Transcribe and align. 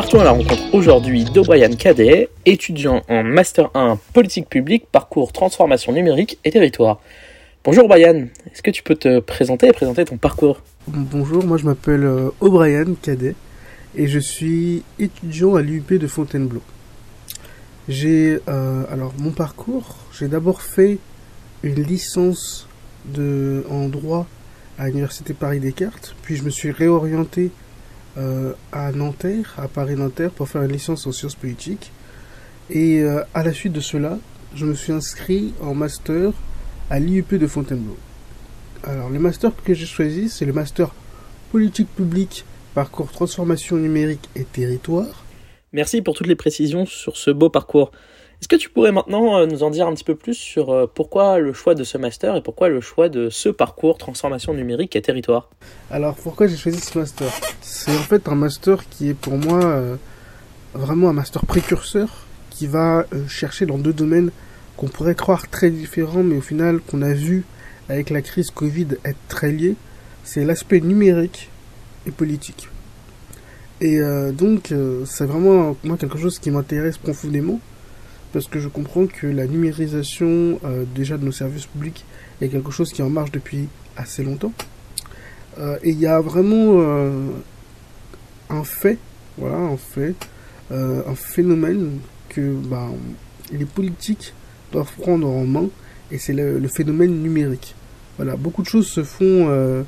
partons 0.00 0.20
à 0.20 0.24
la 0.24 0.30
rencontre 0.30 0.62
aujourd'hui 0.72 1.24
d'O'Brien 1.24 1.68
Cadet, 1.74 2.30
étudiant 2.46 3.02
en 3.10 3.22
Master 3.22 3.68
1 3.74 3.98
Politique 4.14 4.48
publique, 4.48 4.86
parcours 4.90 5.30
transformation 5.30 5.92
numérique 5.92 6.38
et 6.42 6.50
territoire. 6.50 7.02
Bonjour 7.64 7.86
Brian, 7.86 8.28
est-ce 8.50 8.62
que 8.62 8.70
tu 8.70 8.82
peux 8.82 8.94
te 8.94 9.18
présenter 9.18 9.66
et 9.66 9.72
présenter 9.72 10.06
ton 10.06 10.16
parcours? 10.16 10.62
Bonjour, 10.88 11.44
moi 11.44 11.58
je 11.58 11.66
m'appelle 11.66 12.04
euh, 12.04 12.30
O'Brien 12.40 12.86
Cadet 13.02 13.34
et 13.94 14.06
je 14.08 14.18
suis 14.18 14.84
étudiant 14.98 15.56
à 15.56 15.60
l'UP 15.60 15.92
de 15.92 16.06
Fontainebleau. 16.06 16.62
J'ai 17.86 18.38
euh, 18.48 18.84
alors 18.90 19.12
mon 19.18 19.32
parcours, 19.32 19.96
j'ai 20.18 20.28
d'abord 20.28 20.62
fait 20.62 20.96
une 21.62 21.82
licence 21.82 22.66
de, 23.04 23.66
en 23.68 23.86
droit 23.88 24.26
à 24.78 24.86
l'université 24.86 25.34
Paris 25.34 25.60
Descartes, 25.60 26.16
puis 26.22 26.36
je 26.36 26.42
me 26.42 26.48
suis 26.48 26.70
réorienté 26.70 27.50
euh, 28.18 28.52
à 28.72 28.92
Nanterre, 28.92 29.54
à 29.56 29.68
Paris-Nanterre, 29.68 30.30
pour 30.30 30.48
faire 30.48 30.62
une 30.62 30.72
licence 30.72 31.06
en 31.06 31.12
sciences 31.12 31.34
politiques. 31.34 31.92
Et 32.70 33.00
euh, 33.00 33.22
à 33.34 33.42
la 33.42 33.52
suite 33.52 33.72
de 33.72 33.80
cela, 33.80 34.18
je 34.54 34.66
me 34.66 34.74
suis 34.74 34.92
inscrit 34.92 35.54
en 35.60 35.74
master 35.74 36.32
à 36.88 36.98
l'IUP 36.98 37.34
de 37.34 37.46
Fontainebleau. 37.46 37.96
Alors, 38.82 39.10
le 39.10 39.18
master 39.18 39.52
que 39.64 39.74
j'ai 39.74 39.86
choisi, 39.86 40.28
c'est 40.28 40.44
le 40.44 40.52
master 40.52 40.90
politique 41.52 41.88
publique, 41.94 42.44
parcours 42.74 43.10
transformation 43.10 43.76
numérique 43.76 44.28
et 44.34 44.44
territoire. 44.44 45.24
Merci 45.72 46.02
pour 46.02 46.16
toutes 46.16 46.26
les 46.26 46.36
précisions 46.36 46.86
sur 46.86 47.16
ce 47.16 47.30
beau 47.30 47.50
parcours. 47.50 47.92
Est-ce 48.40 48.48
que 48.48 48.56
tu 48.56 48.70
pourrais 48.70 48.90
maintenant 48.90 49.36
euh, 49.38 49.46
nous 49.46 49.62
en 49.62 49.68
dire 49.68 49.86
un 49.86 49.92
petit 49.92 50.04
peu 50.04 50.14
plus 50.14 50.32
sur 50.32 50.70
euh, 50.70 50.86
pourquoi 50.92 51.40
le 51.40 51.52
choix 51.52 51.74
de 51.74 51.84
ce 51.84 51.98
master 51.98 52.36
et 52.36 52.42
pourquoi 52.42 52.70
le 52.70 52.80
choix 52.80 53.10
de 53.10 53.28
ce 53.28 53.50
parcours 53.50 53.98
transformation 53.98 54.54
numérique 54.54 54.96
et 54.96 55.02
territoire? 55.02 55.50
Alors 55.90 56.14
pourquoi 56.14 56.46
j'ai 56.46 56.56
choisi 56.56 56.80
ce 56.80 56.98
master? 56.98 57.30
C'est 57.60 57.94
en 57.94 58.02
fait 58.02 58.28
un 58.28 58.34
master 58.34 58.88
qui 58.88 59.10
est 59.10 59.14
pour 59.14 59.36
moi 59.36 59.62
euh, 59.62 59.96
vraiment 60.72 61.10
un 61.10 61.12
master 61.12 61.44
précurseur 61.44 62.24
qui 62.48 62.66
va 62.66 63.04
chercher 63.28 63.66
dans 63.66 63.76
deux 63.76 63.92
domaines 63.92 64.30
qu'on 64.78 64.88
pourrait 64.88 65.14
croire 65.14 65.48
très 65.50 65.68
différents 65.68 66.22
mais 66.22 66.36
au 66.36 66.40
final 66.40 66.80
qu'on 66.80 67.02
a 67.02 67.12
vu 67.12 67.44
avec 67.90 68.08
la 68.08 68.22
crise 68.22 68.50
Covid 68.50 68.88
être 69.04 69.18
très 69.28 69.52
liés. 69.52 69.76
C'est 70.24 70.44
l'aspect 70.44 70.80
numérique 70.80 71.50
et 72.06 72.10
politique. 72.10 72.68
Et 73.80 73.98
donc 74.32 74.74
c'est 75.06 75.24
vraiment 75.24 75.74
moi 75.84 75.96
quelque 75.96 76.18
chose 76.18 76.38
qui 76.38 76.50
m'intéresse 76.50 76.98
profondément 76.98 77.60
parce 78.32 78.46
que 78.46 78.60
je 78.60 78.68
comprends 78.68 79.06
que 79.06 79.26
la 79.26 79.46
numérisation 79.46 80.60
euh, 80.64 80.84
déjà 80.94 81.18
de 81.18 81.24
nos 81.24 81.32
services 81.32 81.66
publics 81.66 82.04
est 82.40 82.48
quelque 82.48 82.70
chose 82.70 82.92
qui 82.92 83.02
en 83.02 83.10
marche 83.10 83.32
depuis 83.32 83.68
assez 83.96 84.22
longtemps. 84.22 84.52
Euh, 85.58 85.76
et 85.82 85.90
il 85.90 85.98
y 85.98 86.06
a 86.06 86.20
vraiment 86.20 86.80
euh, 86.80 87.28
un 88.48 88.64
fait, 88.64 88.98
voilà, 89.36 89.56
un 89.56 89.76
fait, 89.76 90.14
un 90.72 91.16
phénomène 91.16 91.98
que 92.28 92.54
bah, 92.54 92.86
les 93.50 93.64
politiques 93.64 94.34
doivent 94.70 94.92
prendre 95.00 95.28
en 95.28 95.44
main, 95.44 95.68
et 96.12 96.18
c'est 96.18 96.32
le, 96.32 96.60
le, 96.60 96.68
phénomène 96.68 97.20
numérique. 97.20 97.74
Voilà, 98.16 98.36
beaucoup 98.36 98.62
de 98.62 98.68
choses 98.68 98.86
se 98.86 99.02
font 99.02 99.84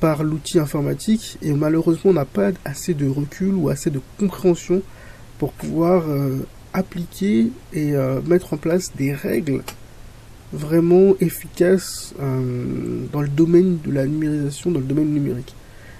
par 0.00 0.22
l'outil 0.22 0.58
informatique, 0.58 1.36
et 1.42 1.52
malheureusement 1.52 2.12
on 2.12 2.14
n'a 2.14 2.24
pas 2.24 2.52
assez 2.64 2.94
de 2.94 3.06
recul 3.06 3.52
ou 3.52 3.68
assez 3.68 3.90
de 3.90 4.00
compréhension 4.18 4.80
pour 5.38 5.52
pouvoir 5.52 6.04
appliquer 6.76 7.50
et 7.72 7.94
euh, 7.94 8.20
mettre 8.26 8.52
en 8.52 8.58
place 8.58 8.94
des 8.94 9.12
règles 9.12 9.62
vraiment 10.52 11.14
efficaces 11.20 12.14
euh, 12.20 13.06
dans 13.12 13.22
le 13.22 13.28
domaine 13.28 13.78
de 13.84 13.90
la 13.90 14.06
numérisation, 14.06 14.70
dans 14.70 14.80
le 14.80 14.84
domaine 14.84 15.08
numérique. 15.08 15.54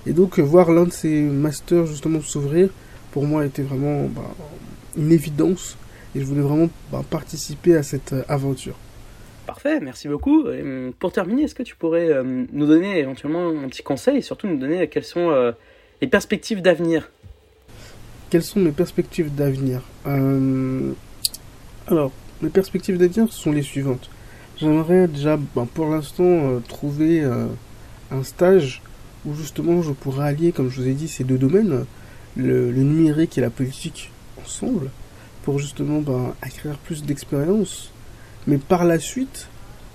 Et 0.07 0.13
donc 0.13 0.39
euh, 0.39 0.43
voir 0.43 0.71
l'un 0.71 0.85
de 0.85 0.93
ces 0.93 1.23
masters 1.23 1.87
justement 1.87 2.21
s'ouvrir, 2.21 2.69
pour 3.11 3.25
moi 3.25 3.47
était 3.47 3.63
vraiment 3.63 4.05
bah, 4.05 4.35
une 4.99 5.11
évidence 5.11 5.79
et 6.15 6.21
je 6.21 6.25
voulais 6.27 6.43
vraiment 6.43 6.69
bah, 6.93 7.03
participer 7.09 7.75
à 7.75 7.83
cette 7.83 8.15
aventure. 8.29 8.77
Parfait, 9.47 9.81
merci 9.81 10.09
beaucoup. 10.09 10.45
pour 10.99 11.13
terminer, 11.13 11.45
est-ce 11.45 11.55
que 11.55 11.63
tu 11.63 11.77
pourrais 11.77 12.11
nous 12.25 12.67
donner 12.67 12.99
éventuellement 12.99 13.51
un 13.51 13.69
petit 13.69 13.85
conseil 13.85 14.17
et 14.17 14.21
surtout 14.21 14.49
nous 14.49 14.59
donner 14.59 14.89
quelles 14.89 15.05
sont 15.05 15.31
les 16.01 16.09
perspectives 16.09 16.63
d'avenir 16.63 17.09
quelles 18.31 18.43
sont 18.43 18.61
mes 18.61 18.73
perspectives 18.73 19.35
d'avenir 19.35 19.83
euh, 20.07 20.93
Alors, 21.87 22.13
mes 22.43 22.49
perspectives 22.49 22.99
d'avenir 22.99 23.33
sont 23.33 23.53
les 23.53 23.63
suivantes. 23.63 24.11
J'aimerais 24.59 25.07
déjà, 25.07 25.39
ben, 25.55 25.67
pour 25.67 25.89
l'instant, 25.89 26.25
euh, 26.25 26.61
trouver 26.67 27.23
euh, 27.23 27.47
un 28.11 28.23
stage 28.25 28.83
où 29.25 29.35
justement 29.35 29.83
je 29.83 29.93
pourrais 29.93 30.29
allier, 30.29 30.53
comme 30.53 30.71
je 30.71 30.81
vous 30.81 30.89
ai 30.89 30.95
dit, 30.95 31.09
ces 31.09 31.25
deux 31.25 31.39
domaines, 31.39 31.85
le, 32.37 32.71
numérique 32.73 33.39
et 33.39 33.41
la 33.41 33.51
politique 33.51 34.11
ensemble, 34.43 34.91
pour 35.45 35.59
justement 35.59 36.01
ben, 36.01 36.35
acquérir 36.43 36.79
plus 36.79 37.05
d'expérience. 37.05 37.93
Mais 38.47 38.59
par 38.59 38.85
la 38.85 38.99
suite, 38.99 39.49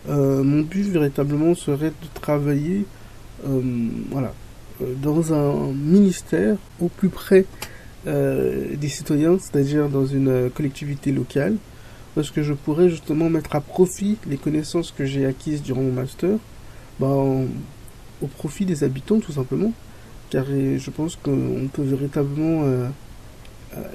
mon 0.07 0.61
but 0.61 0.83
véritablement 0.83 1.55
serait 1.55 1.91
de 1.91 2.19
travailler 2.19 2.85
voilà, 3.43 4.33
dans 5.01 5.33
un 5.33 5.71
ministère 5.71 6.57
au 6.81 6.89
plus 6.89 7.09
près 7.09 7.45
euh, 8.07 8.75
des 8.75 8.89
citoyens, 8.89 9.37
c'est-à-dire 9.39 9.87
dans 9.87 10.05
une 10.05 10.27
euh, 10.27 10.49
collectivité 10.49 11.11
locale, 11.11 11.55
parce 12.15 12.31
que 12.31 12.41
je 12.41 12.53
pourrais 12.53 12.89
justement 12.89 13.29
mettre 13.29 13.55
à 13.55 13.61
profit 13.61 14.17
les 14.27 14.37
connaissances 14.37 14.91
que 14.91 15.05
j'ai 15.05 15.25
acquises 15.25 15.61
durant 15.61 15.81
mon 15.81 15.91
master, 15.91 16.37
ben, 16.99 17.45
au 18.21 18.27
profit 18.27 18.65
des 18.65 18.83
habitants 18.83 19.19
tout 19.19 19.31
simplement, 19.31 19.71
car 20.29 20.45
je 20.45 20.89
pense 20.89 21.15
qu'on 21.15 21.69
peut 21.71 21.83
véritablement 21.83 22.63
euh, 22.63 22.87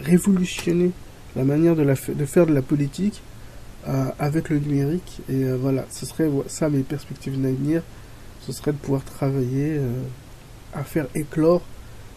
révolutionner 0.02 0.92
la 1.34 1.44
manière 1.44 1.74
de 1.76 2.24
faire 2.24 2.46
de 2.46 2.54
la 2.54 2.62
politique 2.62 3.20
avec 4.18 4.48
le 4.48 4.58
numérique, 4.58 5.20
et 5.28 5.44
voilà, 5.52 5.84
ce 5.90 6.06
serait 6.06 6.28
ça 6.48 6.68
mes 6.68 6.82
perspectives 6.82 7.40
d'avenir, 7.40 7.82
ce 8.44 8.52
serait 8.52 8.72
de 8.72 8.78
pouvoir 8.78 9.04
travailler 9.04 9.78
à 10.74 10.82
faire 10.82 11.06
éclore 11.14 11.62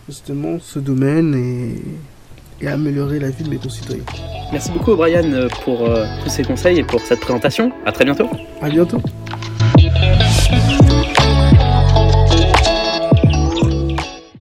justement 0.10 0.58
ce 0.60 0.80
domaine 0.80 1.36
et, 2.62 2.68
améliorer 2.68 3.20
la 3.20 3.30
vie 3.30 3.44
de 3.44 3.50
mes 3.50 3.58
concitoyens. 3.58 4.04
Merci 4.52 4.72
beaucoup 4.72 4.96
Brian 4.96 5.48
pour 5.64 5.88
euh, 5.88 6.06
tous 6.24 6.30
ces 6.30 6.44
conseils 6.44 6.80
et 6.80 6.84
pour 6.84 7.00
cette 7.00 7.22
présentation. 7.22 7.72
À 7.86 7.92
très 7.94 8.04
bientôt. 8.04 8.28
À 8.62 8.70
bientôt. 8.70 9.02